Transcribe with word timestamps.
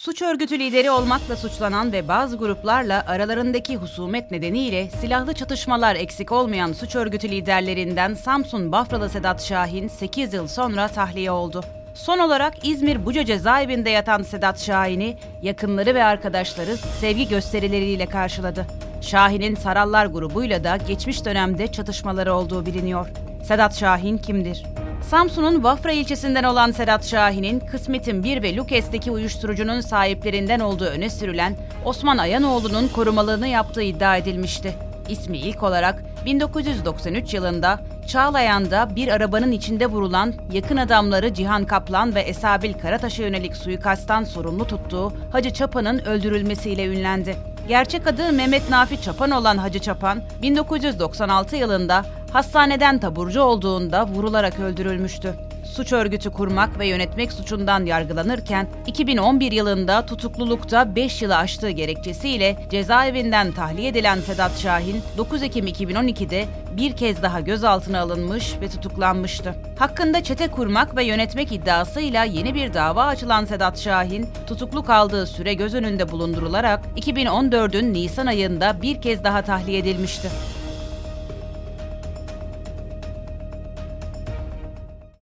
Suç 0.00 0.22
örgütü 0.22 0.58
lideri 0.58 0.90
olmakla 0.90 1.36
suçlanan 1.36 1.92
ve 1.92 2.08
bazı 2.08 2.36
gruplarla 2.36 3.04
aralarındaki 3.06 3.76
husumet 3.76 4.30
nedeniyle 4.30 4.90
silahlı 4.90 5.34
çatışmalar 5.34 5.96
eksik 5.96 6.32
olmayan 6.32 6.72
suç 6.72 6.96
örgütü 6.96 7.30
liderlerinden 7.30 8.14
Samsun 8.14 8.72
Bafralı 8.72 9.08
Sedat 9.08 9.42
Şahin 9.42 9.88
8 9.88 10.34
yıl 10.34 10.48
sonra 10.48 10.88
tahliye 10.88 11.30
oldu. 11.30 11.64
Son 11.94 12.18
olarak 12.18 12.68
İzmir 12.68 13.06
Buca 13.06 13.24
cezaevinde 13.24 13.90
yatan 13.90 14.22
Sedat 14.22 14.60
Şahin'i 14.60 15.16
yakınları 15.42 15.94
ve 15.94 16.04
arkadaşları 16.04 16.76
sevgi 16.76 17.28
gösterileriyle 17.28 18.06
karşıladı. 18.06 18.66
Şahin'in 19.00 19.54
Sarallar 19.54 20.06
grubuyla 20.06 20.64
da 20.64 20.76
geçmiş 20.76 21.24
dönemde 21.24 21.72
çatışmaları 21.72 22.34
olduğu 22.34 22.66
biliniyor. 22.66 23.08
Sedat 23.44 23.78
Şahin 23.78 24.18
kimdir? 24.18 24.64
Samsun'un 25.02 25.64
Vafra 25.64 25.92
ilçesinden 25.92 26.44
olan 26.44 26.70
Sedat 26.70 27.06
Şahin'in 27.06 27.60
Kısmet'in 27.60 28.24
1 28.24 28.42
ve 28.42 28.56
Lukes'teki 28.56 29.10
uyuşturucunun 29.10 29.80
sahiplerinden 29.80 30.60
olduğu 30.60 30.84
öne 30.84 31.10
sürülen 31.10 31.56
Osman 31.84 32.18
Ayanoğlu'nun 32.18 32.88
korumalığını 32.88 33.46
yaptığı 33.48 33.82
iddia 33.82 34.16
edilmişti. 34.16 34.74
İsmi 35.08 35.38
ilk 35.38 35.62
olarak 35.62 36.04
1993 36.24 37.34
yılında 37.34 37.80
Çağlayan'da 38.06 38.96
bir 38.96 39.08
arabanın 39.08 39.52
içinde 39.52 39.86
vurulan 39.86 40.34
yakın 40.52 40.76
adamları 40.76 41.34
Cihan 41.34 41.64
Kaplan 41.64 42.14
ve 42.14 42.20
Esabil 42.20 42.72
Karataş'a 42.72 43.22
yönelik 43.22 43.56
suikasttan 43.56 44.24
sorumlu 44.24 44.66
tuttuğu 44.66 45.12
Hacı 45.32 45.50
Çapan'ın 45.50 45.98
öldürülmesiyle 45.98 46.86
ünlendi. 46.86 47.36
Gerçek 47.68 48.06
adı 48.06 48.32
Mehmet 48.32 48.70
Nafi 48.70 49.02
Çapan 49.02 49.30
olan 49.30 49.56
Hacı 49.56 49.78
Çapan, 49.78 50.22
1996 50.42 51.56
yılında 51.56 52.04
hastaneden 52.32 52.98
taburcu 52.98 53.42
olduğunda 53.42 54.06
vurularak 54.06 54.60
öldürülmüştü. 54.60 55.34
Suç 55.64 55.92
örgütü 55.92 56.30
kurmak 56.30 56.78
ve 56.78 56.86
yönetmek 56.86 57.32
suçundan 57.32 57.84
yargılanırken 57.84 58.66
2011 58.86 59.52
yılında 59.52 60.06
tutuklulukta 60.06 60.94
5 60.96 61.22
yılı 61.22 61.36
aştığı 61.36 61.70
gerekçesiyle 61.70 62.56
cezaevinden 62.70 63.52
tahliye 63.52 63.88
edilen 63.88 64.20
Sedat 64.20 64.58
Şahin 64.58 65.02
9 65.16 65.42
Ekim 65.42 65.66
2012'de 65.66 66.46
bir 66.76 66.96
kez 66.96 67.22
daha 67.22 67.40
gözaltına 67.40 68.00
alınmış 68.00 68.54
ve 68.60 68.68
tutuklanmıştı. 68.68 69.54
Hakkında 69.78 70.22
çete 70.22 70.48
kurmak 70.48 70.96
ve 70.96 71.04
yönetmek 71.04 71.52
iddiasıyla 71.52 72.24
yeni 72.24 72.54
bir 72.54 72.74
dava 72.74 73.04
açılan 73.04 73.44
Sedat 73.44 73.78
Şahin, 73.78 74.28
tutuklu 74.46 74.84
kaldığı 74.84 75.26
süre 75.26 75.54
göz 75.54 75.74
önünde 75.74 76.10
bulundurularak 76.12 76.80
2014'ün 76.96 77.94
Nisan 77.94 78.26
ayında 78.26 78.82
bir 78.82 79.00
kez 79.02 79.24
daha 79.24 79.42
tahliye 79.42 79.78
edilmişti. 79.78 80.28